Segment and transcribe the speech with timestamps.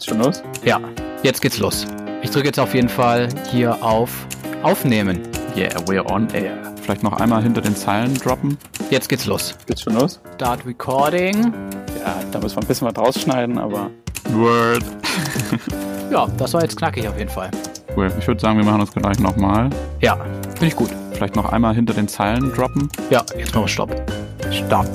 [0.00, 0.42] Geht's schon los?
[0.64, 0.80] Ja,
[1.22, 1.84] jetzt geht's los.
[2.22, 4.26] Ich drücke jetzt auf jeden Fall hier auf
[4.62, 5.20] Aufnehmen.
[5.54, 6.56] Yeah, we're on air.
[6.80, 8.56] Vielleicht noch einmal hinter den Zeilen droppen.
[8.88, 9.54] Jetzt geht's los.
[9.66, 10.18] Geht's schon los?
[10.36, 11.52] Start Recording.
[12.02, 13.90] Ja, da müssen wir ein bisschen was rausschneiden, aber.
[14.30, 14.84] Word.
[16.10, 17.52] Ja, das war jetzt knackig auf jeden Fall.
[17.94, 18.10] Cool.
[18.18, 19.70] Ich würde sagen, wir machen das gleich nochmal.
[20.00, 20.16] Ja,
[20.54, 20.90] finde ich gut.
[21.12, 22.88] Vielleicht noch einmal hinter den Zeilen droppen.
[23.10, 23.94] Ja, jetzt machen wir Stopp.
[24.50, 24.88] Stopp.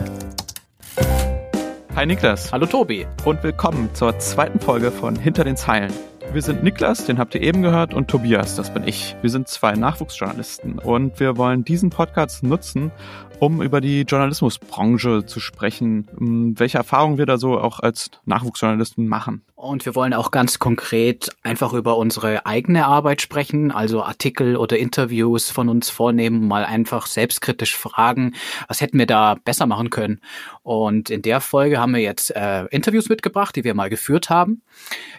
[1.96, 3.08] Hi Niklas Hallo Tobi.
[3.24, 5.94] und willkommen zur zweiten Folge von Hinter den Zeilen.
[6.34, 9.16] Wir sind Niklas, den habt ihr eben gehört, und Tobias, das bin ich.
[9.22, 12.92] Wir sind zwei Nachwuchsjournalisten und wir wollen diesen Podcast nutzen,
[13.40, 19.08] um über die Journalismusbranche zu sprechen, m, welche Erfahrungen wir da so auch als Nachwuchsjournalisten
[19.08, 19.44] machen.
[19.56, 24.78] Und wir wollen auch ganz konkret einfach über unsere eigene Arbeit sprechen, also Artikel oder
[24.78, 28.36] Interviews von uns vornehmen, mal einfach selbstkritisch fragen,
[28.68, 30.20] was hätten wir da besser machen können.
[30.62, 34.62] Und in der Folge haben wir jetzt äh, Interviews mitgebracht, die wir mal geführt haben.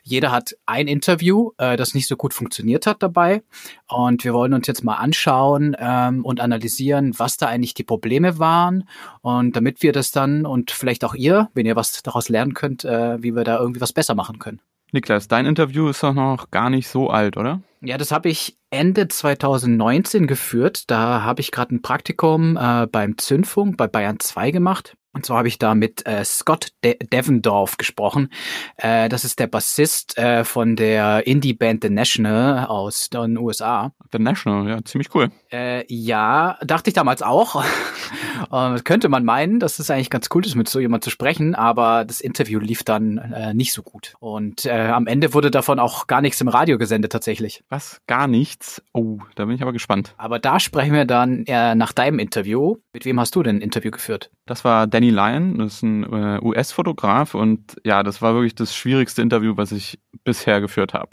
[0.03, 3.42] Jeder hat ein Interview, äh, das nicht so gut funktioniert hat dabei.
[3.89, 8.06] Und wir wollen uns jetzt mal anschauen ähm, und analysieren, was da eigentlich die Probleme
[8.39, 8.89] waren.
[9.23, 12.85] Und damit wir das dann und vielleicht auch ihr, wenn ihr was daraus lernen könnt,
[12.85, 14.61] äh, wie wir da irgendwie was besser machen können.
[14.93, 17.61] Niklas, dein Interview ist doch noch gar nicht so alt, oder?
[17.81, 20.91] Ja, das habe ich Ende 2019 geführt.
[20.91, 24.97] Da habe ich gerade ein Praktikum äh, beim Zündfunk bei Bayern 2 gemacht.
[25.17, 28.28] Und zwar habe ich da mit äh, Scott De Devendorf gesprochen.
[28.77, 33.92] Äh, das ist der Bassist äh, von der Indie-Band The National aus den USA.
[34.12, 35.31] The National, ja, ziemlich cool.
[35.50, 37.64] Äh, ja, dachte ich damals auch.
[38.53, 41.55] äh, könnte man meinen, dass es eigentlich ganz cool ist, mit so jemand zu sprechen,
[41.55, 44.17] aber das Interview lief dann äh, nicht so gut.
[44.20, 47.64] Und äh, am Ende wurde davon auch gar nichts im Radio gesendet tatsächlich.
[47.70, 48.03] Was?
[48.06, 48.83] Gar nichts?
[48.92, 50.12] Oh, da bin ich aber gespannt.
[50.19, 52.77] Aber da sprechen wir dann äh, nach deinem Interview.
[52.97, 54.30] Mit wem hast du denn ein Interview geführt?
[54.47, 58.75] Das war Danny Lyon, das ist ein äh, US-Fotograf und ja, das war wirklich das
[58.75, 61.11] schwierigste Interview, was ich bisher geführt habe.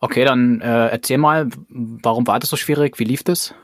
[0.00, 2.98] Okay, dann äh, erzähl mal, warum war das so schwierig?
[2.98, 3.54] Wie lief das?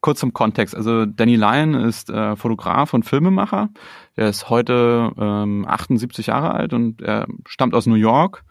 [0.00, 3.70] Kurz zum Kontext, also Danny Lyon ist äh, Fotograf und Filmemacher.
[4.14, 8.44] Er ist heute ähm, 78 Jahre alt und er stammt aus New York,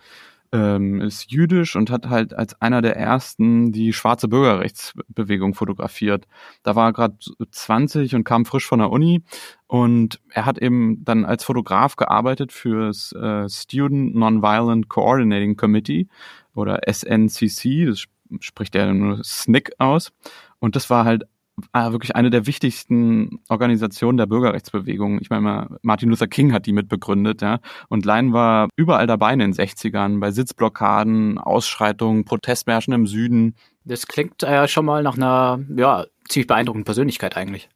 [0.51, 6.25] ähm, ist jüdisch und hat halt als einer der ersten die schwarze Bürgerrechtsbewegung fotografiert.
[6.63, 7.17] Da war er gerade
[7.51, 9.23] 20 und kam frisch von der Uni
[9.67, 16.07] und er hat eben dann als Fotograf gearbeitet fürs äh, Student Nonviolent Coordinating Committee
[16.53, 18.05] oder SNCC, das
[18.39, 20.11] spricht er nur SNCC aus.
[20.59, 21.25] Und das war halt
[21.73, 25.19] äh, wirklich eine der wichtigsten Organisationen der Bürgerrechtsbewegung.
[25.21, 27.59] Ich meine Martin Luther King hat die mitbegründet, ja.
[27.89, 33.55] Und Lein war überall dabei in den 60ern, bei Sitzblockaden, Ausschreitungen, Protestmärschen im Süden.
[33.85, 37.69] Das klingt äh, schon mal nach einer, ja, ziemlich beeindruckenden Persönlichkeit eigentlich.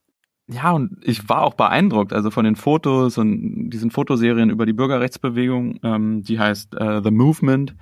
[0.52, 4.74] Ja, und ich war auch beeindruckt, also von den Fotos und diesen Fotoserien über die
[4.74, 7.76] Bürgerrechtsbewegung, ähm, die heißt äh, The Movement.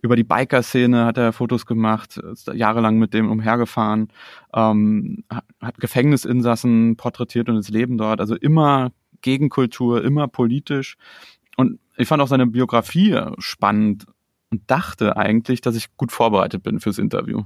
[0.00, 4.08] Über die Biker-Szene hat er Fotos gemacht, ist jahrelang mit dem umhergefahren,
[4.54, 5.24] ähm,
[5.60, 8.20] hat Gefängnisinsassen porträtiert und das Leben dort.
[8.20, 10.96] Also immer Gegenkultur, immer politisch.
[11.58, 14.06] Und ich fand auch seine Biografie spannend
[14.50, 17.42] und dachte eigentlich, dass ich gut vorbereitet bin fürs Interview.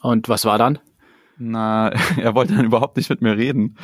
[0.00, 0.78] Und was war dann?
[1.38, 3.76] Na, er wollte dann überhaupt nicht mit mir reden.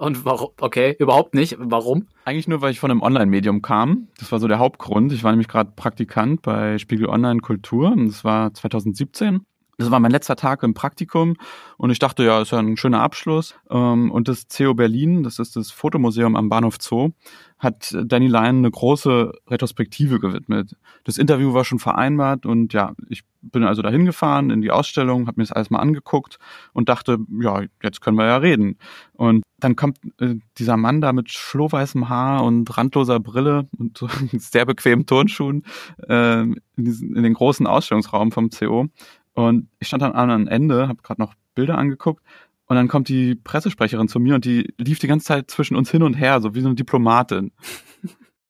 [0.00, 0.50] Und warum?
[0.60, 1.56] Okay, überhaupt nicht.
[1.58, 2.06] Warum?
[2.24, 4.08] Eigentlich nur, weil ich von einem Online-Medium kam.
[4.18, 5.12] Das war so der Hauptgrund.
[5.12, 9.40] Ich war nämlich gerade Praktikant bei Spiegel Online Kultur und das war 2017.
[9.78, 11.36] Das war mein letzter Tag im Praktikum
[11.76, 13.54] und ich dachte, ja, ist ja ein schöner Abschluss.
[13.70, 17.10] Ähm, Und das CO Berlin, das ist das Fotomuseum am Bahnhof Zoo,
[17.58, 20.76] hat Danny Lyon eine große Retrospektive gewidmet.
[21.04, 25.26] Das Interview war schon vereinbart und ja, ich bin also dahin gefahren in die Ausstellung,
[25.26, 26.38] habe mir das alles mal angeguckt
[26.72, 28.78] und dachte, ja, jetzt können wir ja reden.
[29.12, 34.64] Und dann kommt äh, dieser Mann da mit schlohweißem Haar und randloser Brille und sehr
[34.64, 35.64] bequemen Turnschuhen
[36.08, 36.44] äh,
[36.76, 38.88] diesen, in den großen Ausstellungsraum vom CO.
[39.36, 42.22] Und ich stand dann am anderen Ende, habe gerade noch Bilder angeguckt
[42.66, 45.90] und dann kommt die Pressesprecherin zu mir und die lief die ganze Zeit zwischen uns
[45.90, 47.52] hin und her, so wie so eine Diplomatin.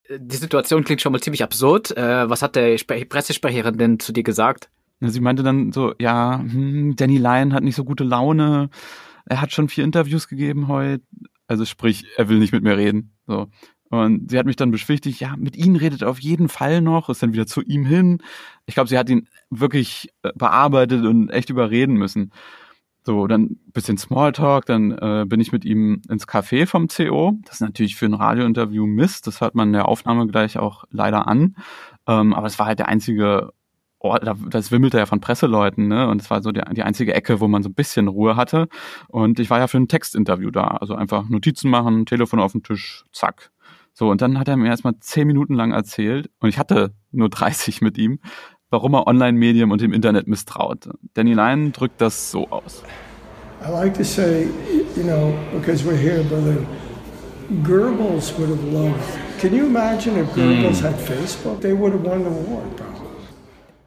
[0.08, 1.96] Die Situation klingt schon mal ziemlich absurd.
[1.96, 4.70] Äh, was hat der Spre Pressesprecherin denn zu dir gesagt?
[5.00, 8.70] Sie meinte dann so, ja, hm, Danny Lyon hat nicht so gute Laune,
[9.26, 11.02] er hat schon vier Interviews gegeben heute,
[11.48, 13.12] also sprich, er will nicht mit mir reden.
[13.26, 13.48] So.
[14.04, 17.08] Und sie hat mich dann beschwichtigt, ja, mit Ihnen redet er auf jeden Fall noch,
[17.08, 18.18] ist dann wieder zu ihm hin.
[18.66, 22.32] Ich glaube, sie hat ihn wirklich äh, bearbeitet und echt überreden müssen.
[23.04, 27.38] So, dann bisschen Smalltalk, dann äh, bin ich mit ihm ins Café vom CO.
[27.44, 30.84] Das ist natürlich für ein Radiointerview Mist, das hört man in der Aufnahme gleich auch
[30.90, 31.54] leider an.
[32.08, 33.52] Ähm, aber es war halt der einzige
[34.00, 36.08] Ort, da- das wimmelte ja von Presseleuten, ne?
[36.08, 38.68] Und es war so die, die einzige Ecke, wo man so ein bisschen Ruhe hatte.
[39.08, 40.64] Und ich war ja für ein Textinterview da.
[40.66, 43.52] Also einfach Notizen machen, Telefon auf den Tisch, zack.
[43.98, 47.30] So, und dann hat er mir erstmal zehn Minuten lang erzählt und ich hatte nur
[47.30, 48.18] 30 mit ihm,
[48.68, 50.90] warum er Online-Medien und dem Internet misstraut.
[51.14, 52.82] Danny Lyon drückt das so aus.
[53.66, 54.48] I like to say,
[54.96, 56.58] you know, because we're here, brother,
[57.64, 59.00] Goebbels would have loved.
[59.40, 60.84] Can you imagine if Goebbels mm.
[60.84, 61.62] had Facebook?
[61.62, 63.08] They would have won the war, probably.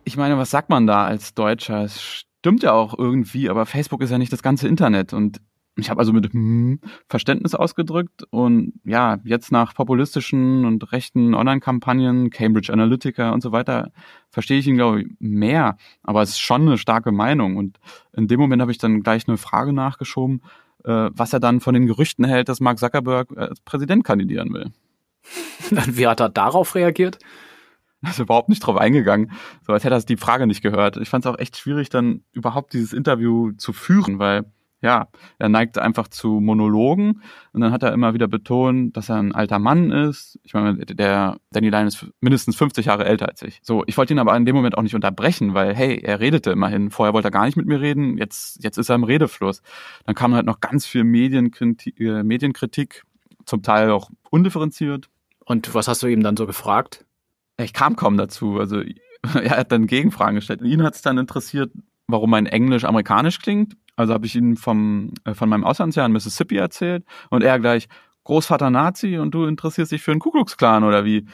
[0.05, 1.83] Ich meine, was sagt man da als Deutscher?
[1.83, 5.39] Es stimmt ja auch irgendwie, aber Facebook ist ja nicht das ganze Internet und
[5.79, 12.29] ich habe also mit hm, Verständnis ausgedrückt und ja, jetzt nach populistischen und rechten Online-Kampagnen,
[12.29, 13.91] Cambridge Analytica und so weiter,
[14.29, 15.77] verstehe ich ihn, glaube ich, mehr.
[16.03, 17.57] Aber es ist schon eine starke Meinung.
[17.57, 17.79] Und
[18.13, 20.41] in dem Moment habe ich dann gleich eine Frage nachgeschoben,
[20.83, 24.71] äh, was er dann von den Gerüchten hält, dass Mark Zuckerberg als Präsident kandidieren will.
[25.87, 27.19] Wie hat er darauf reagiert?
[28.01, 29.31] Er ist überhaupt nicht drauf eingegangen,
[29.67, 30.95] so als hätte er die Frage nicht gehört.
[30.95, 34.45] Ich fand es auch echt schwierig, dann überhaupt dieses Interview zu führen, weil
[34.81, 35.09] ja,
[35.39, 37.21] er neigt einfach zu Monologen
[37.51, 40.39] und dann hat er immer wieder betont, dass er ein alter Mann ist.
[40.43, 43.59] Ich meine, der Danny Lyon ist mindestens 50 Jahre älter als ich.
[43.61, 46.51] So, ich wollte ihn aber in dem Moment auch nicht unterbrechen, weil hey, er redete
[46.51, 46.91] immerhin.
[46.91, 49.61] Vorher wollte er gar nicht mit mir reden, jetzt jetzt ist er im Redefluss.
[50.05, 53.03] Dann kam halt noch ganz viel Medienkritik, äh, Medienkritik
[53.45, 55.09] zum Teil auch undifferenziert.
[55.43, 57.05] Und was hast du ihm dann so gefragt?
[57.57, 58.59] Ich kam kaum dazu.
[58.59, 58.81] Also
[59.33, 60.61] er hat dann Gegenfragen gestellt.
[60.61, 61.71] Ihn hat es dann interessiert,
[62.07, 66.13] warum mein Englisch amerikanisch klingt also habe ich ihm vom, äh, von meinem Auslandsjahr in
[66.13, 67.89] Mississippi erzählt und er gleich,
[68.23, 71.25] Großvater Nazi und du interessierst dich für einen Ku oder wie?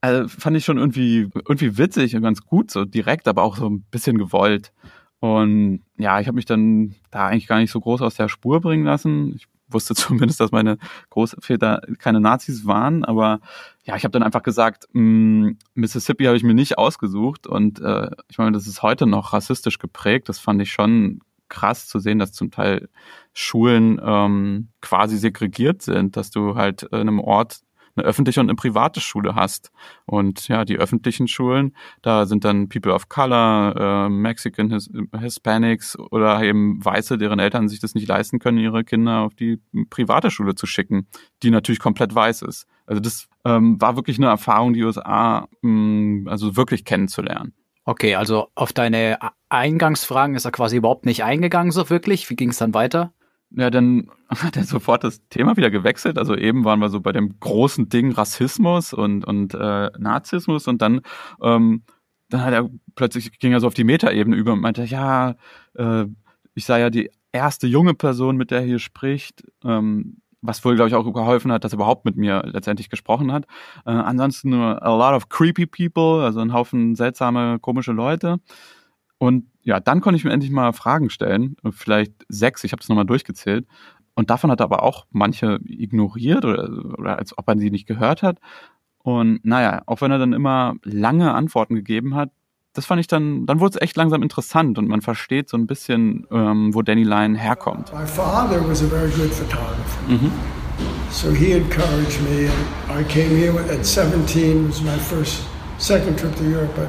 [0.00, 3.68] Also fand ich schon irgendwie, irgendwie witzig und ganz gut, so direkt, aber auch so
[3.68, 4.72] ein bisschen gewollt.
[5.20, 8.60] Und ja, ich habe mich dann da eigentlich gar nicht so groß aus der Spur
[8.60, 9.34] bringen lassen.
[9.36, 10.78] Ich wusste zumindest, dass meine
[11.10, 13.40] Großväter keine Nazis waren, aber
[13.84, 17.80] ja, ich habe dann einfach gesagt, mh, mm, Mississippi habe ich mir nicht ausgesucht und
[17.80, 20.28] äh, ich meine, das ist heute noch rassistisch geprägt.
[20.28, 22.88] Das fand ich schon krass zu sehen, dass zum Teil
[23.32, 27.60] Schulen ähm, quasi segregiert sind, dass du halt in einem Ort
[27.96, 29.70] eine öffentliche und eine private Schule hast.
[30.06, 35.98] Und ja, die öffentlichen Schulen, da sind dann People of Color, äh, Mexican, His Hispanics
[35.98, 40.30] oder eben Weiße, deren Eltern sich das nicht leisten können, ihre Kinder auf die private
[40.30, 41.06] Schule zu schicken,
[41.42, 42.66] die natürlich komplett weiß ist.
[42.86, 47.54] Also das ähm, war wirklich eine Erfahrung, die USA mh, mm, also wirklich kennenzulernen.
[47.86, 49.18] Okay, also auf deine
[49.54, 52.28] Eingangsfragen ist er quasi überhaupt nicht eingegangen, so wirklich.
[52.30, 53.12] Wie ging es dann weiter?
[53.50, 56.18] Ja, dann hat er sofort das Thema wieder gewechselt.
[56.18, 60.82] Also eben waren wir so bei dem großen Ding Rassismus und, und äh, Nazismus und
[60.82, 61.00] dann,
[61.42, 61.82] ähm,
[62.28, 65.36] dann hat er plötzlich ging er so auf die Metaebene über und meinte, ja,
[65.74, 66.06] äh,
[66.54, 69.44] ich sei ja die erste junge Person, mit der er hier spricht.
[69.64, 73.32] Ähm, was wohl, glaube ich, auch geholfen hat, dass er überhaupt mit mir letztendlich gesprochen
[73.32, 73.46] hat.
[73.86, 78.40] Äh, ansonsten nur a lot of creepy people, also ein Haufen seltsame, komische Leute.
[79.24, 82.90] Und ja, dann konnte ich mir endlich mal Fragen stellen, vielleicht sechs, ich habe das
[82.90, 83.66] nochmal durchgezählt.
[84.12, 86.68] Und davon hat er aber auch manche ignoriert oder,
[86.98, 88.38] oder als ob er sie nicht gehört hat.
[88.98, 92.32] Und naja, auch wenn er dann immer lange Antworten gegeben hat,
[92.74, 95.66] das fand ich dann, dann wurde es echt langsam interessant und man versteht so ein
[95.66, 97.94] bisschen, ähm, wo Danny Lyon herkommt.
[97.94, 100.06] My father was a very good photographer.
[100.06, 100.32] Mhm.
[101.10, 105.46] So he encouraged me and I came here at 17 was my first
[105.78, 106.88] second trip to Europe but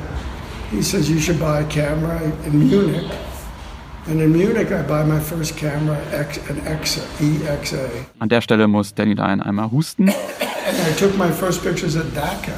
[0.72, 3.12] he says you should buy a camera in Munich.
[4.08, 7.90] And in Munich I buy my first camera X, an EXA, EXA.
[8.20, 10.10] An der Stelle muss Danny Lyon einmal husten.
[10.10, 12.54] And I took my first pictures at Dachau.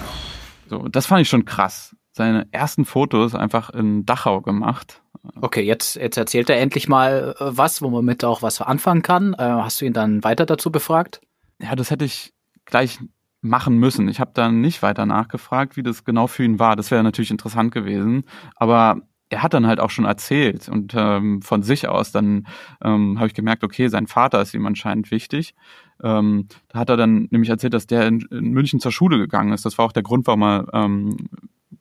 [0.70, 5.02] So, das fand ich schon krass seine ersten Fotos einfach in Dachau gemacht.
[5.40, 9.04] Okay, jetzt, jetzt erzählt er endlich mal äh, was, wo man mit auch was anfangen
[9.04, 9.34] kann.
[9.34, 11.22] Äh, hast du ihn dann weiter dazu befragt?
[11.62, 12.34] Ja, das hätte ich
[12.66, 13.00] gleich
[13.42, 14.08] machen müssen.
[14.08, 16.76] Ich habe dann nicht weiter nachgefragt, wie das genau für ihn war.
[16.76, 18.24] Das wäre natürlich interessant gewesen.
[18.56, 22.48] Aber er hat dann halt auch schon erzählt und ähm, von sich aus dann
[22.82, 25.54] ähm, habe ich gemerkt, okay, sein Vater ist ihm anscheinend wichtig.
[26.02, 29.52] Ähm, da hat er dann nämlich erzählt, dass der in, in München zur Schule gegangen
[29.52, 29.66] ist.
[29.66, 31.18] Das war auch der Grund, warum er ähm,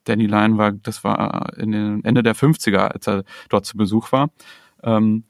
[0.05, 4.13] Danny Lyon war, das war in den Ende der 50er, als er dort zu Besuch
[4.13, 4.31] war.
[4.83, 5.25] Ähm,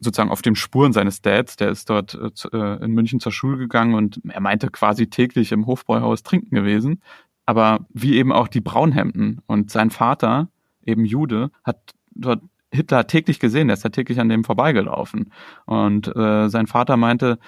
[0.00, 2.18] sozusagen auf den Spuren seines Dads, der ist dort
[2.52, 7.02] äh, in München zur Schule gegangen und er meinte quasi täglich im Hofbräuhaus trinken gewesen.
[7.46, 9.40] Aber wie eben auch die Braunhemden.
[9.46, 10.48] Und sein Vater,
[10.84, 12.42] eben Jude, hat dort
[12.72, 15.32] Hitler täglich gesehen, der ist da täglich an dem vorbeigelaufen.
[15.66, 17.38] Und äh, sein Vater meinte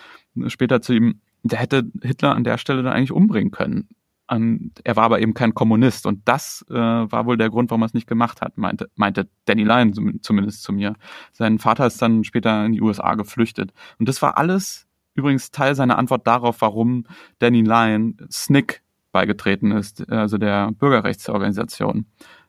[0.48, 3.88] später zu ihm, der hätte Hitler an der Stelle dann eigentlich umbringen können.
[4.28, 6.06] Und er war aber eben kein Kommunist.
[6.06, 9.28] Und das äh, war wohl der Grund, warum er es nicht gemacht hat, meinte, meinte
[9.44, 10.94] Danny Lyon zumindest zu mir.
[11.32, 13.72] Sein Vater ist dann später in die USA geflüchtet.
[13.98, 17.04] Und das war alles übrigens Teil seiner Antwort darauf, warum
[17.38, 18.80] Danny Lyon SNCC
[19.12, 22.06] beigetreten ist, also der Bürgerrechtsorganisation.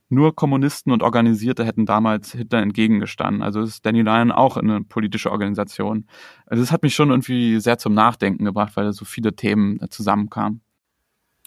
[0.09, 3.41] Nur Kommunisten und Organisierte hätten damals Hitler entgegengestanden.
[3.41, 6.05] Also ist Danny Lyon auch eine politische Organisation.
[6.45, 9.79] Also das hat mich schon irgendwie sehr zum Nachdenken gebracht, weil da so viele Themen
[9.89, 10.61] zusammenkamen.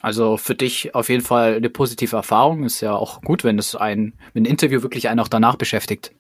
[0.03, 2.65] Also für dich auf jeden Fall eine positive Erfahrung.
[2.65, 6.13] Ist ja auch gut, wenn es ein, wenn ein Interview wirklich einen auch danach beschäftigt.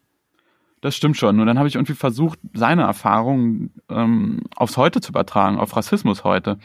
[0.80, 1.40] Das stimmt schon.
[1.40, 6.24] Und dann habe ich irgendwie versucht, seine Erfahrungen ähm, aufs Heute zu übertragen, auf Rassismus
[6.24, 6.58] heute.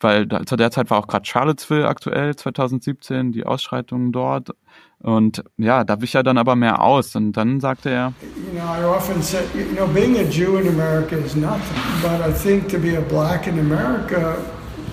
[0.00, 4.50] Weil da, zu der Zeit war auch gerade Charlottesville aktuell, 2017, die Ausschreitungen dort.
[4.98, 7.14] Und ja, da wich er dann aber mehr aus.
[7.14, 8.12] Und dann sagte er,
[8.52, 11.60] You know, I often say, you know, being a Jew in America is nothing.
[12.02, 14.36] But I think to be a black in America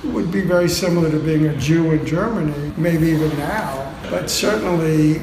[0.04, 3.92] would be very similar to being a Jew in Germany, maybe even now.
[4.10, 5.22] But certainly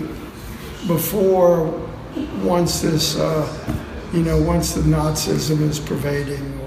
[0.87, 1.73] before,
[2.42, 3.47] once this, uh,
[4.12, 6.58] you know, once the Nazism is pervading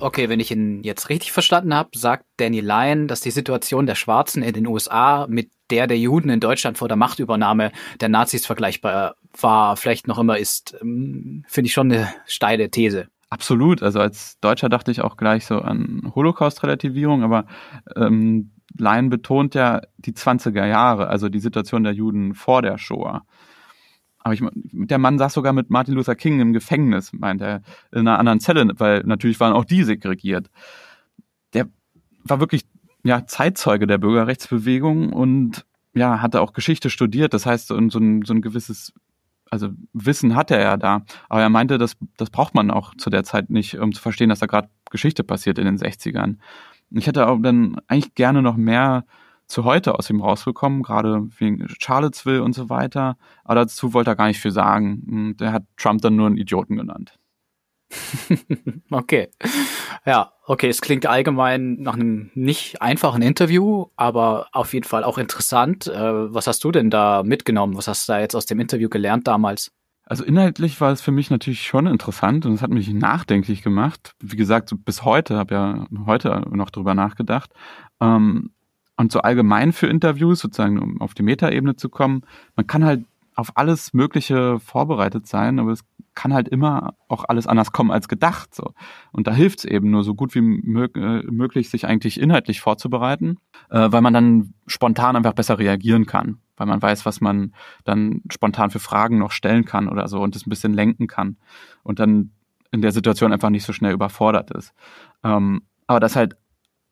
[0.00, 3.94] Okay, wenn ich ihn jetzt richtig verstanden habe, sagt Danny Lyon, dass die Situation der
[3.94, 8.44] Schwarzen in den USA mit der der Juden in Deutschland vor der Machtübernahme der Nazis
[8.44, 13.08] vergleichbar war, vielleicht noch immer ist, ähm, finde ich schon eine steile These.
[13.34, 13.82] Absolut.
[13.82, 17.46] Also als Deutscher dachte ich auch gleich so an Holocaust-Relativierung, aber
[17.96, 23.26] ähm, Lyon betont ja die 20er Jahre, also die Situation der Juden vor der Shoah.
[24.18, 28.06] Aber ich, der Mann saß sogar mit Martin Luther King im Gefängnis, meint er, in
[28.06, 30.48] einer anderen Zelle, weil natürlich waren auch die segregiert.
[31.54, 31.66] Der
[32.22, 32.62] war wirklich
[33.02, 37.34] ja Zeitzeuge der Bürgerrechtsbewegung und ja hatte auch Geschichte studiert.
[37.34, 38.92] Das heißt, so ein, so ein gewisses
[39.50, 43.10] also Wissen hatte er ja da, aber er meinte, das, das braucht man auch zu
[43.10, 46.36] der Zeit nicht, um zu verstehen, dass da gerade Geschichte passiert in den 60ern.
[46.90, 49.04] Ich hätte auch dann eigentlich gerne noch mehr
[49.46, 53.16] zu heute aus ihm rausbekommen, gerade wegen Charlottesville und so weiter.
[53.44, 55.36] Aber dazu wollte er gar nicht viel sagen.
[55.38, 57.18] Der hat Trump dann nur einen Idioten genannt.
[58.90, 59.28] okay.
[60.06, 65.18] Ja, okay, es klingt allgemein nach einem nicht einfachen Interview, aber auf jeden Fall auch
[65.18, 65.86] interessant.
[65.86, 67.76] Äh, was hast du denn da mitgenommen?
[67.76, 69.72] Was hast du da jetzt aus dem Interview gelernt damals?
[70.06, 74.14] Also inhaltlich war es für mich natürlich schon interessant und es hat mich nachdenklich gemacht.
[74.20, 77.50] Wie gesagt, bis heute, habe ja heute noch drüber nachgedacht.
[78.00, 78.50] Ähm,
[78.96, 82.22] und so allgemein für Interviews, sozusagen, um auf die Metaebene zu kommen,
[82.54, 87.46] man kann halt auf alles Mögliche vorbereitet sein, aber es kann halt immer auch alles
[87.46, 88.54] anders kommen als gedacht.
[88.54, 88.72] So.
[89.12, 92.60] Und da hilft es eben nur so gut wie mög äh, möglich, sich eigentlich inhaltlich
[92.60, 93.38] vorzubereiten,
[93.70, 98.22] äh, weil man dann spontan einfach besser reagieren kann, weil man weiß, was man dann
[98.30, 101.36] spontan für Fragen noch stellen kann oder so und das ein bisschen lenken kann
[101.82, 102.30] und dann
[102.70, 104.72] in der Situation einfach nicht so schnell überfordert ist.
[105.22, 106.36] Ähm, aber das halt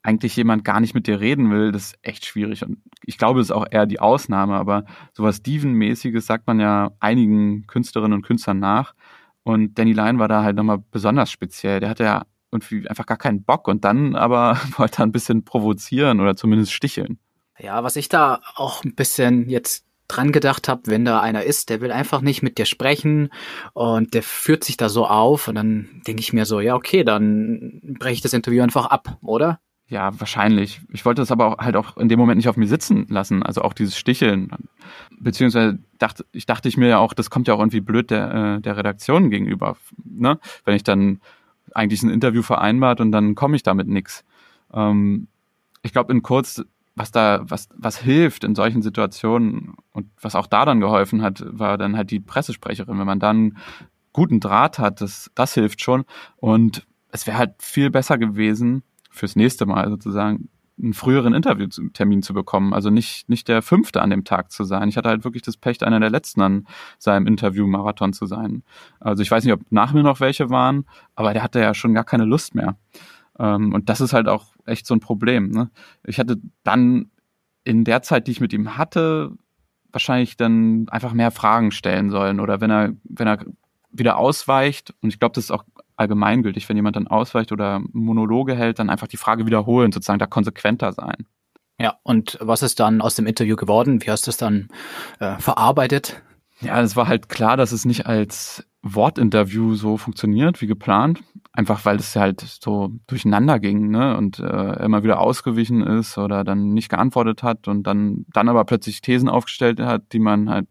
[0.02, 2.64] eigentlich jemand gar nicht mit dir reden will, das ist echt schwierig.
[2.64, 6.92] Und ich glaube, es ist auch eher die Ausnahme, aber sowas Steven-mäßiges sagt man ja
[7.00, 8.94] einigen Künstlerinnen und Künstlern nach.
[9.44, 11.80] Und Danny Lyon war da halt nochmal besonders speziell.
[11.80, 15.44] Der hatte ja irgendwie einfach gar keinen Bock und dann aber wollte er ein bisschen
[15.44, 17.18] provozieren oder zumindest sticheln.
[17.58, 21.70] Ja, was ich da auch ein bisschen jetzt dran gedacht habe, wenn da einer ist,
[21.70, 23.30] der will einfach nicht mit dir sprechen
[23.72, 27.02] und der führt sich da so auf und dann denke ich mir so, ja, okay,
[27.04, 29.60] dann breche ich das Interview einfach ab, oder?
[29.88, 30.80] Ja, wahrscheinlich.
[30.90, 33.42] Ich wollte das aber auch, halt auch in dem Moment nicht auf mir sitzen lassen.
[33.42, 34.48] Also auch dieses Sticheln.
[35.18, 38.32] Beziehungsweise dachte, ich dachte ich mir ja auch, das kommt ja auch irgendwie blöd der,
[38.56, 39.76] äh, der Redaktion gegenüber.
[40.04, 40.38] Ne?
[40.64, 41.20] Wenn ich dann
[41.74, 44.24] eigentlich ein Interview vereinbart und dann komme ich damit nix.
[44.72, 45.28] Ähm,
[45.82, 46.62] ich glaube, in kurz,
[46.94, 51.44] was da, was, was hilft in solchen Situationen und was auch da dann geholfen hat,
[51.46, 52.98] war dann halt die Pressesprecherin.
[52.98, 53.58] Wenn man dann
[54.12, 56.04] guten Draht hat, das, das hilft schon.
[56.36, 58.82] Und es wäre halt viel besser gewesen,
[59.12, 60.48] fürs nächste Mal sozusagen
[60.80, 64.88] einen früheren Interviewtermin zu bekommen, also nicht, nicht der fünfte an dem Tag zu sein.
[64.88, 66.66] Ich hatte halt wirklich das Pech, einer der letzten an
[66.98, 68.64] seinem Interview-Marathon zu sein.
[68.98, 71.94] Also ich weiß nicht, ob nach mir noch welche waren, aber der hatte ja schon
[71.94, 72.76] gar keine Lust mehr.
[73.38, 75.50] Ähm, und das ist halt auch echt so ein Problem.
[75.50, 75.70] Ne?
[76.04, 77.10] Ich hatte dann
[77.64, 79.32] in der Zeit, die ich mit ihm hatte,
[79.92, 83.44] wahrscheinlich dann einfach mehr Fragen stellen sollen oder wenn er, wenn er
[83.92, 85.64] wieder ausweicht, und ich glaube, das ist auch
[85.96, 90.26] allgemeingültig, wenn jemand dann ausweicht oder Monologe hält, dann einfach die Frage wiederholen, sozusagen da
[90.26, 91.26] konsequenter sein.
[91.78, 94.02] Ja, und was ist dann aus dem Interview geworden?
[94.02, 94.68] Wie hast du es dann
[95.18, 96.22] äh, verarbeitet?
[96.60, 101.22] Ja, es war halt klar, dass es nicht als Wortinterview so funktioniert wie geplant.
[101.52, 104.16] Einfach weil es halt so durcheinander ging, ne?
[104.16, 108.64] Und äh, immer wieder ausgewichen ist oder dann nicht geantwortet hat und dann, dann aber
[108.64, 110.66] plötzlich Thesen aufgestellt hat, die man halt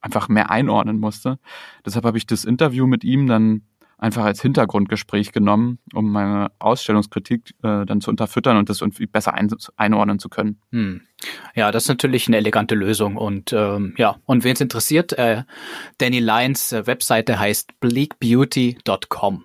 [0.00, 1.38] einfach mehr einordnen musste.
[1.84, 3.62] Deshalb habe ich das Interview mit ihm dann
[4.00, 9.34] einfach als Hintergrundgespräch genommen, um meine Ausstellungskritik äh, dann zu unterfüttern und das irgendwie besser
[9.34, 10.60] ein, einordnen zu können.
[10.72, 11.02] Hm.
[11.54, 15.44] Ja, das ist natürlich eine elegante Lösung und ähm, ja, und wen es interessiert, äh,
[15.98, 19.44] Danny Lyons äh, Webseite heißt bleakbeauty.com.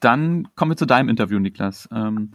[0.00, 1.88] Dann kommen wir zu deinem Interview, Niklas.
[1.92, 2.32] Ähm,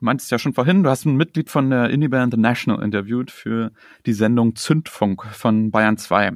[0.00, 3.32] Du meintest ja schon vorhin, du hast ein Mitglied von der Indie-Band The National interviewt
[3.32, 3.72] für
[4.06, 6.34] die Sendung Zündfunk von Bayern 2.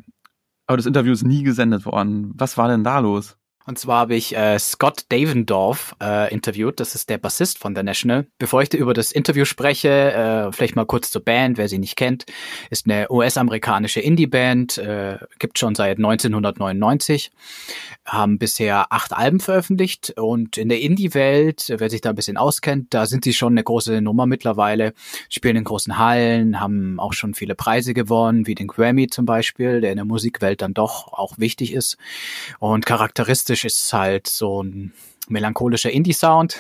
[0.66, 2.32] Aber das Interview ist nie gesendet worden.
[2.34, 3.36] Was war denn da los?
[3.64, 6.80] Und zwar habe ich äh, Scott Davendorf äh, interviewt.
[6.80, 8.26] Das ist der Bassist von The National.
[8.38, 11.96] Bevor ich über das Interview spreche, äh, vielleicht mal kurz zur Band, wer sie nicht
[11.96, 12.26] kennt.
[12.70, 17.30] Ist eine US-amerikanische Indie-Band, äh, gibt schon seit 1999,
[18.04, 22.92] haben bisher acht Alben veröffentlicht und in der Indie-Welt, wer sich da ein bisschen auskennt,
[22.94, 24.92] da sind sie schon eine große Nummer mittlerweile.
[25.28, 29.80] Spielen in großen Hallen, haben auch schon viele Preise gewonnen, wie den Grammy zum Beispiel,
[29.80, 31.96] der in der Musikwelt dann doch auch wichtig ist.
[32.58, 34.92] Und charakteristisch charakteristisch ist halt so ein
[35.28, 36.58] melancholischer Indie-Sound.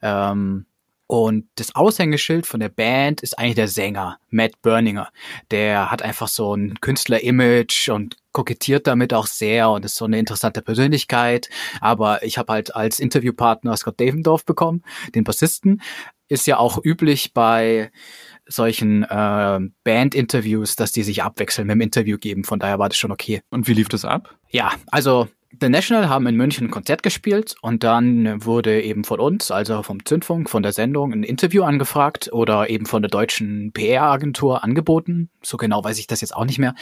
[0.00, 0.66] Ähm,
[1.06, 5.10] und das Aushängeschild von der Band ist eigentlich der Sänger, Matt Berninger.
[5.50, 10.18] Der hat einfach so ein Künstler-Image und kokettiert damit auch sehr und ist so eine
[10.18, 11.50] interessante Persönlichkeit.
[11.80, 14.82] Aber ich habe halt als Interviewpartner Scott Davendorf bekommen,
[15.14, 15.82] den Bassisten.
[16.28, 17.90] Ist ja auch üblich bei
[18.46, 22.44] solchen äh, Band-Interviews, dass die sich abwechseln mit dem Interview geben.
[22.44, 23.42] Von daher war das schon okay.
[23.50, 24.34] Und wie lief das ab?
[24.48, 25.28] Ja, also
[25.60, 29.82] The National haben in München ein Konzert gespielt und dann wurde eben von uns, also
[29.82, 35.30] vom Zündfunk, von der Sendung, ein Interview angefragt oder eben von der deutschen PR-Agentur angeboten.
[35.42, 36.74] So genau weiß ich das jetzt auch nicht mehr.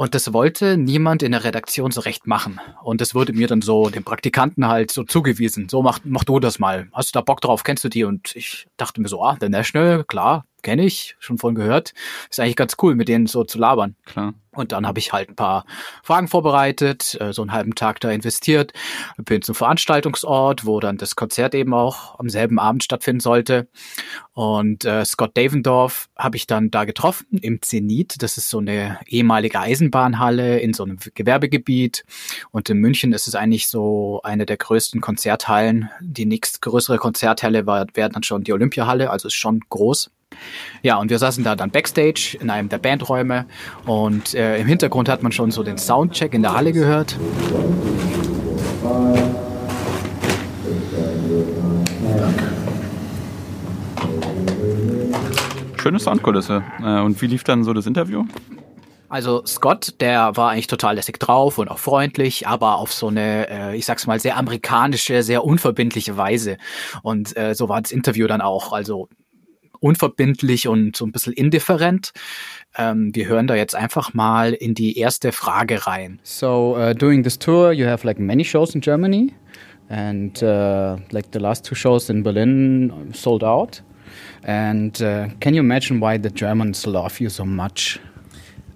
[0.00, 2.60] Und das wollte niemand in der Redaktion so recht machen.
[2.84, 5.68] Und das wurde mir dann so, dem Praktikanten halt so zugewiesen.
[5.68, 6.88] So mach, mach du das mal.
[6.92, 7.64] Hast du da Bock drauf?
[7.64, 8.04] Kennst du die?
[8.04, 11.94] Und ich dachte mir so, ah, The National, klar, kenne ich, schon von gehört.
[12.30, 13.96] Ist eigentlich ganz cool, mit denen so zu labern.
[14.04, 14.34] Klar.
[14.58, 15.64] Und dann habe ich halt ein paar
[16.02, 18.72] Fragen vorbereitet, äh, so einen halben Tag da investiert,
[19.16, 23.68] bin zum Veranstaltungsort, wo dann das Konzert eben auch am selben Abend stattfinden sollte.
[24.32, 28.20] Und äh, Scott Davendorf habe ich dann da getroffen im Zenit.
[28.20, 32.04] Das ist so eine ehemalige Eisenbahnhalle in so einem Gewerbegebiet.
[32.50, 35.90] Und in München ist es eigentlich so eine der größten Konzerthallen.
[36.00, 40.10] Die nächstgrößere Konzerthalle war, wäre dann schon die Olympiahalle, also ist schon groß.
[40.82, 43.46] Ja, und wir saßen da dann backstage in einem der Bandräume
[43.86, 47.16] und äh, im Hintergrund hat man schon so den Soundcheck in der Halle gehört.
[55.80, 56.62] Schöne Soundkulisse.
[56.80, 58.24] Äh, und wie lief dann so das Interview?
[59.08, 63.48] Also Scott, der war eigentlich total lässig drauf und auch freundlich, aber auf so eine,
[63.48, 66.58] äh, ich sag's mal, sehr amerikanische, sehr unverbindliche Weise.
[67.02, 68.72] Und äh, so war das Interview dann auch.
[68.72, 69.08] Also
[69.80, 72.12] unverbindlich und so ein bisschen indifferent.
[72.76, 76.20] Ähm, wir hören da jetzt einfach mal in die erste Frage rein.
[76.22, 79.34] So, uh, during this tour, you have like many shows in Germany,
[79.88, 83.82] and uh, like the last two shows in Berlin sold out.
[84.44, 87.98] And uh, can you imagine why the Germans love you so much?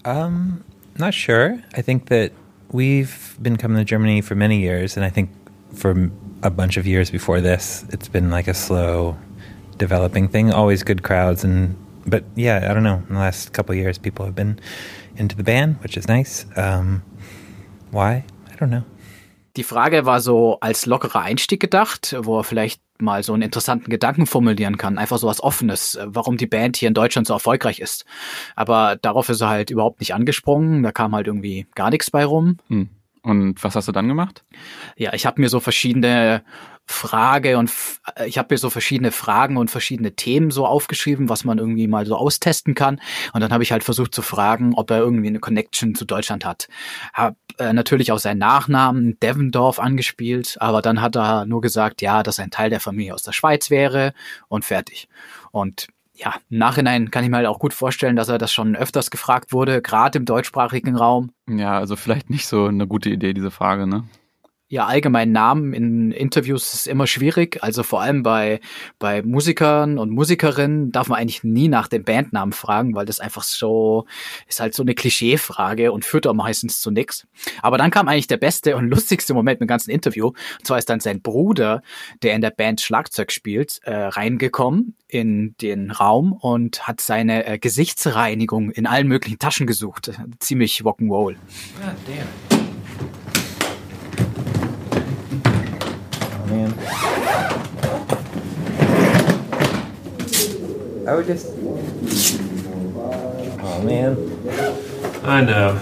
[0.05, 0.65] Um,
[0.99, 1.59] not sure.
[1.75, 2.33] I think that
[2.73, 5.31] we've been coming to Germany for many years, and I think
[5.75, 6.11] for
[6.43, 9.17] a bunch of years before this, it's been like a slow
[9.83, 10.53] developing thing.
[10.53, 11.75] Always good crowds, and
[12.07, 13.03] but yeah, I don't know.
[13.09, 14.59] In the last couple years, people have been
[15.17, 16.47] into the band, which is nice.
[16.57, 17.03] Um,
[17.91, 18.25] why?
[18.51, 18.85] I don't know.
[19.57, 23.91] Die Frage war so als lockerer Einstieg gedacht, wo er vielleicht mal so einen interessanten
[23.91, 27.81] Gedanken formulieren kann, einfach so was Offenes, warum die Band hier in Deutschland so erfolgreich
[27.81, 28.07] ist.
[28.57, 32.25] Aber darauf ist er halt überhaupt nicht angesprungen, da kam halt irgendwie gar nichts bei
[32.25, 32.57] rum.
[32.69, 32.89] Hm.
[33.23, 34.45] Und was hast du dann gemacht?
[34.97, 36.43] Ja, ich habe mir so verschiedene
[36.87, 37.73] Frage und
[38.17, 41.87] äh, ich habe mir so verschiedene Fragen und verschiedene Themen so aufgeschrieben, was man irgendwie
[41.87, 43.01] mal so austesten kann.
[43.33, 46.45] Und dann habe ich halt versucht zu fragen, ob er irgendwie eine Connection zu Deutschland
[46.45, 46.69] hat.
[47.15, 52.25] Hab äh, natürlich auch seinen Nachnamen Devendorf angespielt, aber dann hat er nur gesagt, ja,
[52.25, 54.15] dass ein Teil der Familie aus der Schweiz wäre
[54.49, 55.09] und fertig.
[55.53, 58.77] Und ja, im Nachhinein kann ich mir halt auch gut vorstellen, dass er das schon
[58.77, 61.33] öfters gefragt wurde, gerade im deutschsprachigen Raum.
[61.49, 64.05] Ja, also vielleicht nicht so eine gute Idee, diese Frage, ne?
[64.73, 67.63] Ja allgemein Namen in Interviews ist immer schwierig.
[67.63, 68.59] Also vor allem bei,
[68.99, 73.43] bei Musikern und Musikerinnen darf man eigentlich nie nach dem Bandnamen fragen, weil das einfach
[73.43, 74.07] so,
[74.49, 77.27] ist halt so eine Klischeefrage und führt auch meistens zu nichts.
[77.61, 80.29] Aber dann kam eigentlich der beste und lustigste Moment im ganzen Interview.
[80.29, 81.83] Und zwar ist dann sein Bruder,
[82.23, 87.59] der in der Band Schlagzeug spielt, äh, reingekommen in den Raum und hat seine äh,
[87.59, 90.13] Gesichtsreinigung in allen möglichen Taschen gesucht.
[90.39, 91.35] Ziemlich Rock'n'Roll.
[91.35, 92.72] God damn.
[96.53, 96.75] Man.
[101.07, 101.49] I would just.
[103.63, 104.17] Oh man.
[105.25, 105.79] I know.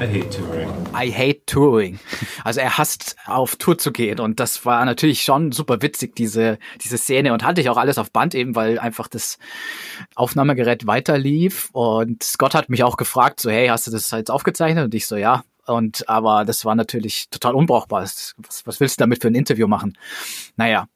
[0.00, 0.68] I hate touring.
[0.94, 1.98] I hate touring.
[2.44, 6.58] Also er hasst auf Tour zu gehen und das war natürlich schon super witzig, diese,
[6.80, 9.38] diese Szene und hatte ich auch alles auf Band eben, weil einfach das
[10.14, 14.30] Aufnahmegerät weiter lief und Scott hat mich auch gefragt, so hey, hast du das jetzt
[14.30, 14.84] aufgezeichnet?
[14.84, 18.02] Und ich so, ja, und aber das war natürlich total unbrauchbar.
[18.02, 19.96] Was, was willst du damit für ein Interview machen?
[20.56, 20.88] Naja.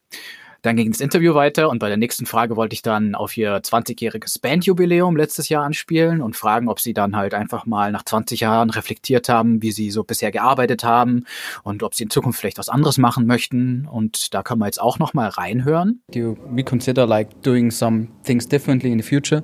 [0.62, 3.60] Dann ging das Interview weiter und bei der nächsten Frage wollte ich dann auf ihr
[3.60, 8.38] 20-jähriges Bandjubiläum letztes Jahr anspielen und fragen, ob sie dann halt einfach mal nach 20
[8.38, 11.24] Jahren reflektiert haben, wie sie so bisher gearbeitet haben
[11.64, 13.88] und ob sie in Zukunft vielleicht was anderes machen möchten.
[13.88, 16.00] Und da können wir jetzt auch noch mal reinhören.
[16.12, 19.42] Do you reconsider like doing some things differently in the future?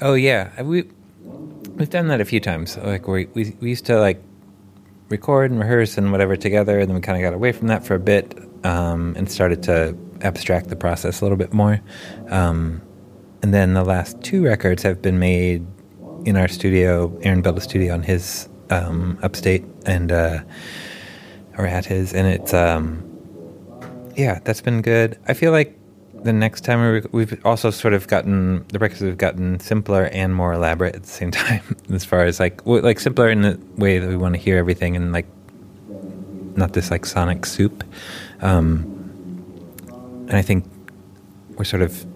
[0.00, 0.84] Oh yeah, we
[1.76, 2.76] we've done that a few times.
[2.76, 4.18] Like we we, we used to like
[5.14, 7.84] record and rehearse and whatever together, and then we kind of got away from that
[7.86, 11.80] for a bit um, and started to abstract the process a little bit more.
[12.30, 12.82] Um,
[13.42, 15.66] and then the last two records have been made
[16.24, 17.16] in our studio.
[17.22, 20.40] Aaron built a studio on his um, upstate and uh,
[21.56, 23.02] or at his, and it's um,
[24.16, 25.18] yeah, that's been good.
[25.28, 25.78] I feel like
[26.24, 30.34] the next time we, we've also sort of gotten the records have gotten simpler and
[30.34, 33.98] more elaborate at the same time, as far as like like simpler in the way
[33.98, 35.26] that we want to hear everything and like
[36.56, 37.84] not this like sonic soup.
[38.40, 38.90] Um,
[40.28, 40.64] and I think
[41.56, 42.06] we're sort of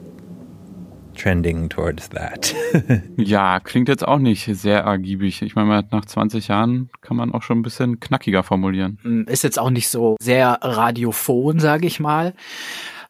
[1.14, 2.54] trending towards that.
[3.16, 5.42] ja, klingt jetzt auch nicht sehr ergiebig.
[5.42, 8.98] Ich meine, nach 20 Jahren kann man auch schon ein bisschen knackiger formulieren.
[9.02, 12.34] Hm, ist jetzt auch nicht so sehr radiophon, sage ich mal.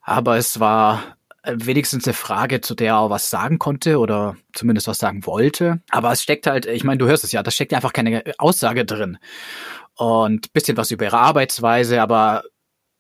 [0.09, 4.89] Aber es war äh, wenigstens eine Frage, zu der er was sagen konnte oder zumindest
[4.89, 5.83] was sagen wollte.
[5.91, 8.87] Aber es steckt halt, ich meine, du hörst es ja, da steckt einfach keine Aussage
[8.87, 9.19] drin.
[9.97, 12.45] Und bisschen was über ihre Arbeitsweise, aber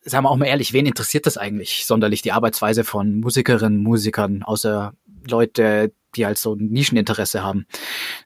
[0.03, 4.43] sagen wir auch mal ehrlich, wen interessiert das eigentlich sonderlich, die Arbeitsweise von Musikerinnen, Musikern,
[4.43, 4.93] außer
[5.27, 7.67] Leute, die halt so ein Nischeninteresse haben.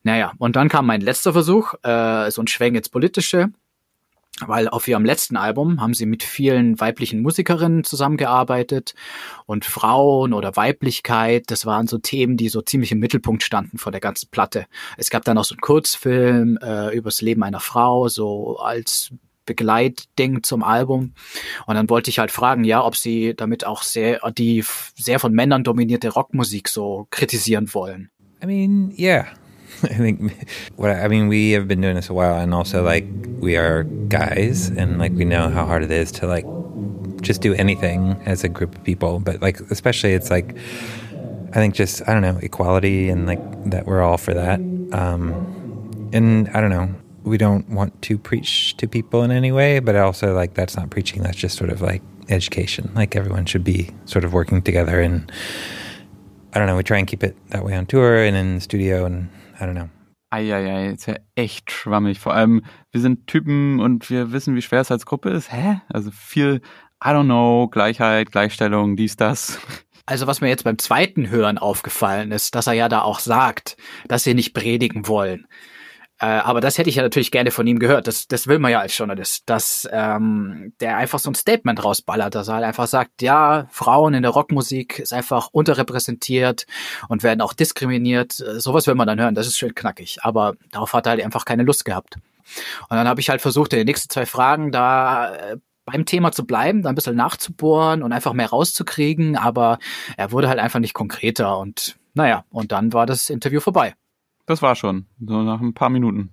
[0.02, 3.52] Naja, und dann kam mein letzter Versuch, äh, so ein Schwenk ins Politische,
[4.46, 8.94] weil auf ihrem letzten Album haben sie mit vielen weiblichen Musikerinnen zusammengearbeitet
[9.46, 13.92] und Frauen oder Weiblichkeit, das waren so Themen, die so ziemlich im Mittelpunkt standen vor
[13.92, 14.66] der ganzen Platte.
[14.96, 19.12] Es gab dann auch so einen Kurzfilm äh, übers Leben einer Frau, so als
[19.44, 21.14] Begleitding zum Album.
[21.66, 25.32] Und dann wollte ich halt fragen, ja, ob sie damit auch sehr die sehr von
[25.32, 28.10] Männern dominierte Rockmusik so kritisieren wollen.
[28.42, 29.26] I mean, yeah.
[29.84, 33.06] I think what I mean we have been doing this a while and also like
[33.38, 36.46] we are guys and like we know how hard it is to like
[37.20, 40.56] just do anything as a group of people but like especially it's like
[41.50, 44.60] I think just I don't know equality and like that we're all for that
[44.92, 49.78] um and I don't know we don't want to preach to people in any way,
[49.78, 51.22] but also like that's not preaching.
[51.22, 52.90] That's just sort of like education.
[52.94, 55.30] Like everyone should be sort of working together, and
[56.52, 56.76] I don't know.
[56.76, 59.28] We try and keep it that way on tour and in the studio, and
[59.62, 59.88] I don't know.
[60.30, 62.18] Eieiei, ist ja echt schwammig.
[62.18, 65.52] Vor allem, wir sind Typen und wir wissen, wie schwer es als Gruppe ist.
[65.52, 65.80] Hä?
[65.88, 66.62] Also viel,
[67.04, 69.58] I don't know, Gleichheit, Gleichstellung, dies, das.
[70.04, 73.76] Also was mir jetzt beim zweiten Hören aufgefallen ist, dass er ja da auch sagt,
[74.08, 75.46] dass sie nicht predigen wollen.
[76.22, 78.06] Äh, aber das hätte ich ja natürlich gerne von ihm gehört.
[78.06, 82.36] Das, das will man ja als Journalist, dass ähm, der einfach so ein Statement rausballert,
[82.36, 86.66] dass er halt einfach sagt, ja, Frauen in der Rockmusik ist einfach unterrepräsentiert
[87.08, 88.38] und werden auch diskriminiert.
[88.38, 90.18] Äh, sowas will man dann hören, das ist schön knackig.
[90.22, 92.14] Aber darauf hat er halt einfach keine Lust gehabt.
[92.88, 96.30] Und dann habe ich halt versucht, in den nächsten zwei Fragen da äh, beim Thema
[96.30, 99.80] zu bleiben, da ein bisschen nachzubohren und einfach mehr rauszukriegen, aber
[100.16, 103.94] er wurde halt einfach nicht konkreter und naja, und dann war das Interview vorbei.
[104.46, 106.32] Das war schon, so nach ein paar Minuten.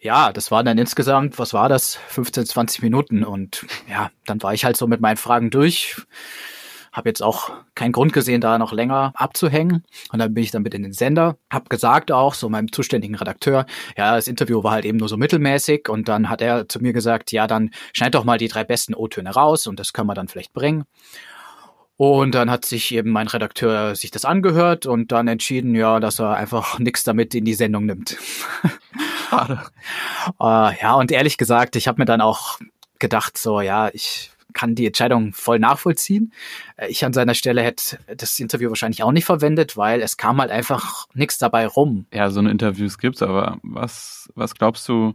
[0.00, 1.94] Ja, das waren dann insgesamt, was war das?
[2.08, 3.24] 15, 20 Minuten.
[3.24, 6.02] Und ja, dann war ich halt so mit meinen Fragen durch.
[6.92, 9.84] Habe jetzt auch keinen Grund gesehen, da noch länger abzuhängen.
[10.12, 11.36] Und dann bin ich dann mit in den Sender.
[11.48, 15.16] Hab gesagt auch, so meinem zuständigen Redakteur, ja, das Interview war halt eben nur so
[15.16, 15.88] mittelmäßig.
[15.88, 18.94] Und dann hat er zu mir gesagt, ja, dann schneid doch mal die drei besten
[18.94, 20.84] O-Töne raus und das können wir dann vielleicht bringen.
[21.96, 26.18] Und dann hat sich eben mein Redakteur sich das angehört und dann entschieden, ja, dass
[26.18, 28.16] er einfach nichts damit in die Sendung nimmt.
[29.30, 29.60] Schade.
[30.40, 32.58] äh, ja, und ehrlich gesagt, ich habe mir dann auch
[32.98, 36.32] gedacht, so, ja, ich kann die Entscheidung voll nachvollziehen.
[36.76, 40.40] Äh, ich an seiner Stelle hätte das Interview wahrscheinlich auch nicht verwendet, weil es kam
[40.40, 42.06] halt einfach nichts dabei rum.
[42.12, 45.14] Ja, so eine Interviews gibt's, aber was, was glaubst du,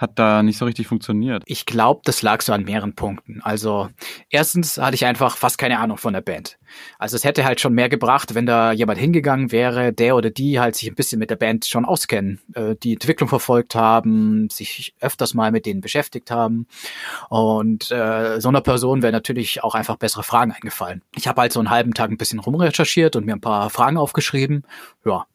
[0.00, 1.42] hat da nicht so richtig funktioniert.
[1.44, 3.42] Ich glaube, das lag so an mehreren Punkten.
[3.42, 3.90] Also
[4.30, 6.58] erstens hatte ich einfach fast keine Ahnung von der Band.
[6.98, 10.60] Also es hätte halt schon mehr gebracht, wenn da jemand hingegangen wäre, der oder die
[10.60, 14.94] halt sich ein bisschen mit der Band schon auskennen, äh, die Entwicklung verfolgt haben, sich
[15.00, 16.66] öfters mal mit denen beschäftigt haben.
[17.28, 21.02] Und äh, so einer Person wäre natürlich auch einfach bessere Fragen eingefallen.
[21.16, 23.96] Ich habe halt so einen halben Tag ein bisschen rumrecherchiert und mir ein paar Fragen
[23.96, 24.64] aufgeschrieben.
[25.04, 25.26] Ja.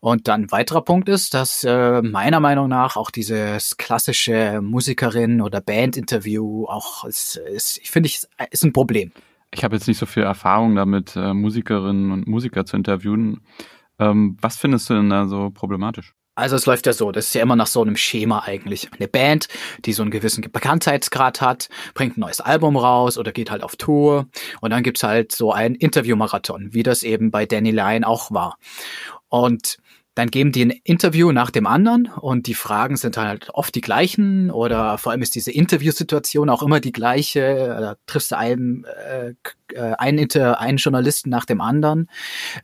[0.00, 5.60] Und dann weiterer Punkt ist, dass äh, meiner Meinung nach auch dieses klassische Musikerin oder
[5.60, 9.12] Bandinterview auch ist, ist ich finde ich ist ein Problem
[9.54, 13.42] ich habe jetzt nicht so viel Erfahrung damit, äh, Musikerinnen und Musiker zu interviewen.
[13.98, 16.14] Ähm, was findest du denn da so problematisch?
[16.34, 18.90] Also es läuft ja so, das ist ja immer nach so einem Schema eigentlich.
[18.94, 19.48] Eine Band,
[19.84, 23.76] die so einen gewissen Bekanntheitsgrad hat, bringt ein neues Album raus oder geht halt auf
[23.76, 24.28] Tour
[24.62, 28.56] und dann gibt's halt so einen Interviewmarathon, wie das eben bei Danny Lyon auch war.
[29.28, 29.76] Und
[30.14, 33.80] dann geben die ein Interview nach dem anderen und die Fragen sind halt oft die
[33.80, 37.76] gleichen oder vor allem ist diese Interviewsituation auch immer die gleiche.
[37.80, 39.34] Da triffst du einen, äh,
[39.72, 42.10] äh, einen, Inter einen Journalisten nach dem anderen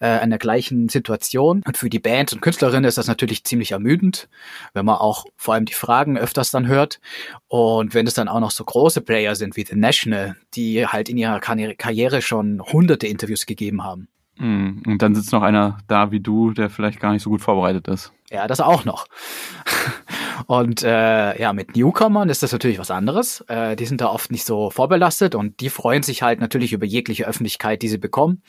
[0.00, 1.62] äh, in der gleichen Situation.
[1.66, 4.28] Und für die Band und Künstlerinnen ist das natürlich ziemlich ermüdend,
[4.74, 7.00] wenn man auch vor allem die Fragen öfters dann hört.
[7.46, 11.08] Und wenn es dann auch noch so große Player sind wie The National, die halt
[11.08, 14.08] in ihrer Karriere schon hunderte Interviews gegeben haben.
[14.38, 17.40] Hm, und dann sitzt noch einer da wie du, der vielleicht gar nicht so gut
[17.40, 18.12] vorbereitet ist.
[18.30, 19.06] Ja, das auch noch.
[20.46, 23.40] Und äh, ja, mit Newcomern ist das natürlich was anderes.
[23.48, 26.86] Äh, die sind da oft nicht so vorbelastet und die freuen sich halt natürlich über
[26.86, 28.42] jegliche Öffentlichkeit, die sie bekommen.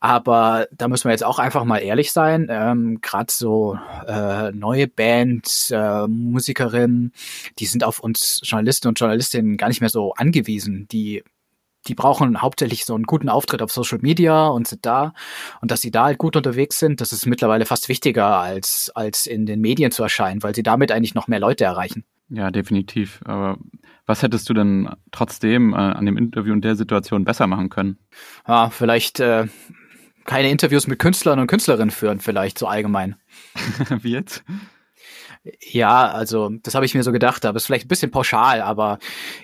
[0.00, 2.48] Aber da müssen wir jetzt auch einfach mal ehrlich sein.
[2.50, 7.12] Ähm, Gerade so äh, neue Bands, äh, Musikerinnen,
[7.58, 10.86] die sind auf uns Journalisten und Journalistinnen gar nicht mehr so angewiesen.
[10.92, 11.24] Die
[11.88, 15.14] die brauchen hauptsächlich so einen guten Auftritt auf Social Media und sind da.
[15.60, 19.26] Und dass sie da halt gut unterwegs sind, das ist mittlerweile fast wichtiger, als, als
[19.26, 22.04] in den Medien zu erscheinen, weil sie damit eigentlich noch mehr Leute erreichen.
[22.28, 23.20] Ja, definitiv.
[23.24, 23.58] Aber
[24.04, 27.98] was hättest du denn trotzdem äh, an dem Interview in der Situation besser machen können?
[28.46, 29.46] Ja, vielleicht äh,
[30.24, 33.16] keine Interviews mit Künstlern und Künstlerinnen führen, vielleicht so allgemein.
[34.02, 34.44] Wie jetzt?
[35.60, 38.60] Ja, also das habe ich mir so gedacht, aber es ist vielleicht ein bisschen pauschal,
[38.60, 38.98] aber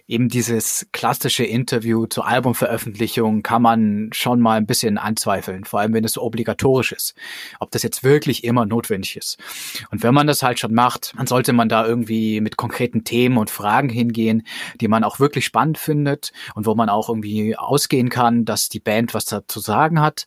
[0.06, 5.92] eben dieses klassische Interview zur Albumveröffentlichung kann man schon mal ein bisschen anzweifeln, vor allem
[5.92, 7.14] wenn es so obligatorisch ist,
[7.60, 9.38] ob das jetzt wirklich immer notwendig ist.
[9.90, 13.38] Und wenn man das halt schon macht, dann sollte man da irgendwie mit konkreten Themen
[13.38, 14.46] und Fragen hingehen,
[14.80, 18.80] die man auch wirklich spannend findet und wo man auch irgendwie ausgehen kann, dass die
[18.80, 20.26] Band was dazu sagen hat.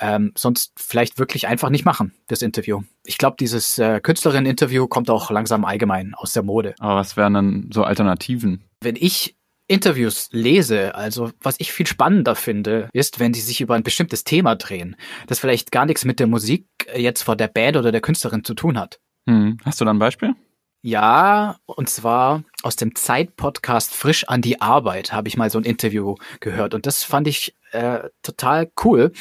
[0.00, 2.82] Ähm, sonst vielleicht wirklich einfach nicht machen, das Interview.
[3.08, 6.74] Ich glaube, dieses äh, Künstlerinnen-Interview kommt auch langsam allgemein aus der Mode.
[6.78, 8.64] Aber was wären dann so Alternativen?
[8.82, 9.34] Wenn ich
[9.66, 14.24] Interviews lese, also was ich viel spannender finde, ist, wenn sie sich über ein bestimmtes
[14.24, 14.94] Thema drehen,
[15.26, 18.52] das vielleicht gar nichts mit der Musik jetzt vor der Band oder der Künstlerin zu
[18.52, 19.00] tun hat.
[19.26, 19.56] Hm.
[19.64, 20.34] Hast du da ein Beispiel?
[20.82, 25.64] Ja, und zwar aus dem Zeit-Podcast Frisch an die Arbeit habe ich mal so ein
[25.64, 29.12] Interview gehört und das fand ich äh, total cool.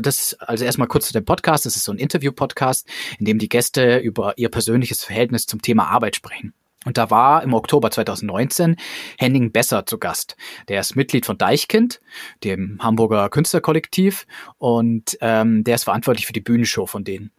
[0.00, 1.66] Das, also erstmal kurz zu dem Podcast.
[1.66, 2.88] Das ist so ein Interview-Podcast,
[3.18, 6.54] in dem die Gäste über ihr persönliches Verhältnis zum Thema Arbeit sprechen.
[6.84, 8.76] Und da war im Oktober 2019
[9.18, 10.36] Henning Besser zu Gast.
[10.68, 12.00] Der ist Mitglied von Deichkind,
[12.44, 14.26] dem Hamburger Künstlerkollektiv,
[14.58, 17.30] und ähm, der ist verantwortlich für die Bühnenshow von denen.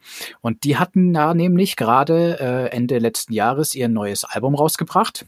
[0.41, 5.25] Und die hatten da nämlich gerade äh, Ende letzten Jahres ihr neues Album rausgebracht.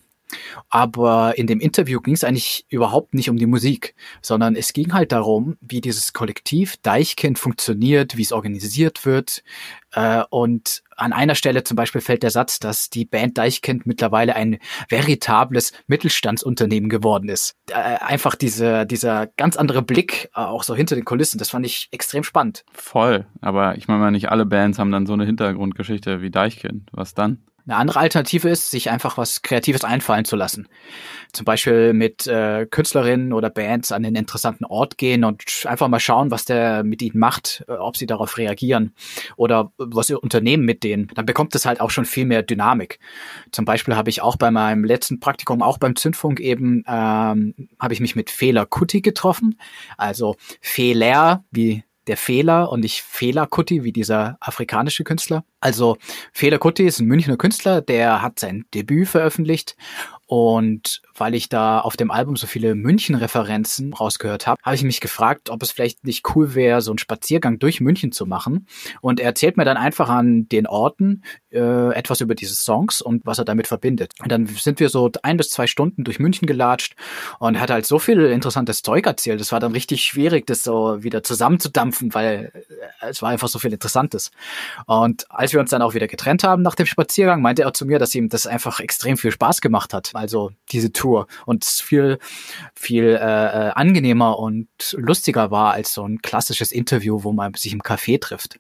[0.70, 4.94] Aber in dem Interview ging es eigentlich überhaupt nicht um die Musik, sondern es ging
[4.94, 9.44] halt darum, wie dieses Kollektiv Deichkind funktioniert, wie es organisiert wird.
[9.94, 14.36] Äh, und an einer Stelle zum Beispiel fällt der Satz, dass die Band Deichkind mittlerweile
[14.36, 14.58] ein
[14.90, 17.56] veritables Mittelstandsunternehmen geworden ist.
[17.70, 21.66] Äh, einfach diese, dieser ganz andere Blick äh, auch so hinter den Kulissen, das fand
[21.66, 22.66] ich extrem spannend.
[22.74, 26.90] Voll, aber ich meine mal, nicht alle Bands haben dann so eine Hintergrundgeschichte wie Deichkind.
[26.92, 27.44] Was dann?
[27.68, 30.70] Eine andere Alternative ist, sich einfach was Kreatives einfallen zu lassen.
[31.34, 36.00] Zum Beispiel mit äh, Künstlerinnen oder Bands an den interessanten Ort gehen und einfach mal
[36.00, 38.94] schauen, was der mit ihnen macht, äh, ob sie darauf reagieren
[39.36, 41.10] oder was sie unternehmen mit denen.
[41.14, 43.00] Dann bekommt es halt auch schon viel mehr Dynamik.
[43.52, 47.94] Zum Beispiel habe ich auch bei meinem letzten Praktikum, auch beim Zündfunk eben, ähm, habe
[47.94, 49.60] ich mich mit Fehler Kuti getroffen.
[49.98, 55.44] Also Fehler, wie der Fehler und nicht Fehler-Kutti, wie dieser afrikanische Künstler.
[55.60, 55.98] Also
[56.34, 59.76] Fehler-Kutti ist ein Münchner Künstler, der hat sein Debüt veröffentlicht
[60.28, 65.00] und weil ich da auf dem Album so viele München-Referenzen rausgehört habe, habe ich mich
[65.00, 68.68] gefragt, ob es vielleicht nicht cool wäre, so einen Spaziergang durch München zu machen.
[69.00, 73.26] Und er erzählt mir dann einfach an den Orten äh, etwas über diese Songs und
[73.26, 74.14] was er damit verbindet.
[74.22, 76.98] Und dann sind wir so ein bis zwei Stunden durch München gelatscht
[77.40, 79.40] und hat halt so viel interessantes Zeug erzählt.
[79.40, 82.52] Es war dann richtig schwierig, das so wieder zusammenzudampfen, weil
[83.02, 84.32] äh, es war einfach so viel Interessantes.
[84.88, 87.86] Und als wir uns dann auch wieder getrennt haben nach dem Spaziergang, meinte er zu
[87.86, 92.20] mir, dass ihm das einfach extrem viel Spaß gemacht hat also diese Tour und viel
[92.76, 97.74] viel äh, äh, angenehmer und lustiger war als so ein klassisches Interview, wo man sich
[97.74, 98.60] im Café trifft.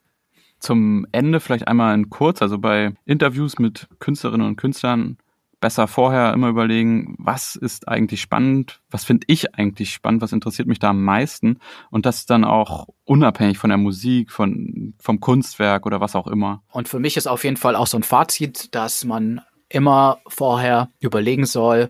[0.59, 5.17] Zum Ende vielleicht einmal in kurz, also bei Interviews mit Künstlerinnen und Künstlern
[5.59, 10.67] besser vorher immer überlegen, was ist eigentlich spannend, was finde ich eigentlich spannend, was interessiert
[10.67, 15.85] mich da am meisten und das dann auch unabhängig von der Musik, von, vom Kunstwerk
[15.85, 16.63] oder was auch immer.
[16.71, 20.89] Und für mich ist auf jeden Fall auch so ein Fazit, dass man immer vorher
[20.99, 21.89] überlegen soll,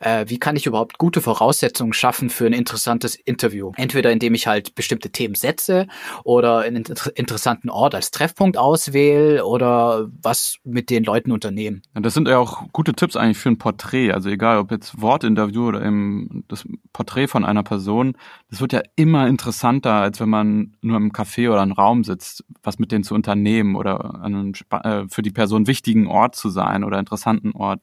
[0.00, 3.72] äh, wie kann ich überhaupt gute Voraussetzungen schaffen für ein interessantes Interview.
[3.76, 5.86] Entweder indem ich halt bestimmte Themen setze
[6.24, 11.82] oder einen inter interessanten Ort als Treffpunkt auswähle oder was mit den Leuten unternehmen.
[11.94, 14.12] Ja, das sind ja auch gute Tipps eigentlich für ein Porträt.
[14.12, 18.16] Also egal, ob jetzt Wortinterview oder eben das Porträt von einer Person,
[18.54, 22.44] das wird ja immer interessanter, als wenn man nur im Café oder im Raum sitzt,
[22.62, 26.50] was mit denen zu unternehmen oder an einem äh, für die Person wichtigen Ort zu
[26.50, 27.80] sein oder interessanten Ort.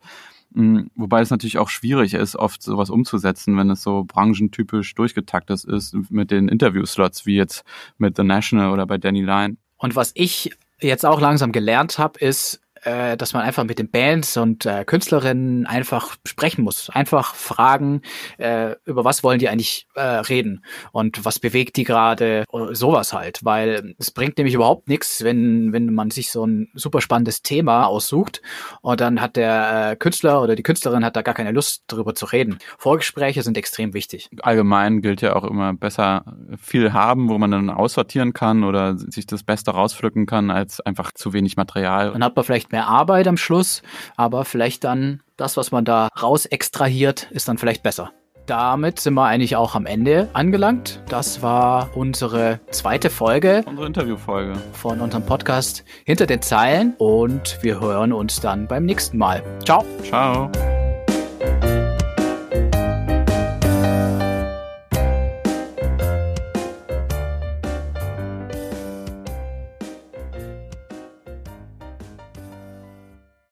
[0.51, 5.65] Mm, wobei es natürlich auch schwierig ist, oft sowas umzusetzen, wenn es so branchentypisch durchgetaktet
[5.65, 7.65] ist mit den Interviewslots, wie jetzt
[7.97, 9.57] mit The National oder bei Danny Line.
[9.75, 13.89] Und was ich jetzt auch langsam gelernt habe, ist, äh, dass man einfach mit den
[13.89, 16.89] Bands und äh, Künstlerinnen einfach sprechen muss.
[16.89, 18.01] Einfach fragen,
[18.37, 23.39] äh, über was wollen die eigentlich äh, reden und was bewegt die gerade, sowas halt.
[23.43, 27.85] Weil es bringt nämlich überhaupt nichts, wenn, wenn man sich so ein super spannendes Thema
[27.85, 28.41] aussucht
[28.81, 32.15] und dann hat der äh, Künstler oder die Künstlerin hat da gar keine Lust darüber
[32.15, 32.57] zu reden.
[32.77, 34.29] Vorgespräche sind extrem wichtig.
[34.41, 36.25] Allgemein gilt ja auch immer besser
[36.59, 41.11] viel haben, wo man dann aussortieren kann oder sich das Beste rauspflücken kann, als einfach
[41.11, 42.11] zu wenig Material.
[42.11, 43.81] Dann hat man vielleicht mehr Arbeit am Schluss,
[44.15, 48.11] aber vielleicht dann das, was man da raus extrahiert, ist dann vielleicht besser.
[48.47, 51.01] Damit sind wir eigentlich auch am Ende angelangt.
[51.07, 53.63] Das war unsere zweite Folge.
[53.65, 54.53] Unsere Interviewfolge.
[54.73, 56.95] Von unserem Podcast Hinter den Zeilen.
[56.97, 59.43] Und wir hören uns dann beim nächsten Mal.
[59.63, 59.85] Ciao.
[60.03, 60.51] Ciao.